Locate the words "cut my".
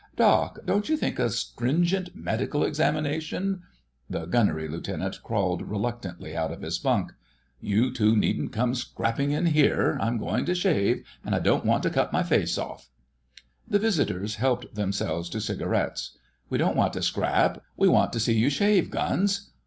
11.91-12.23